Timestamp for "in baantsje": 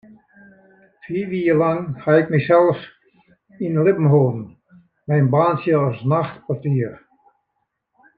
5.23-5.73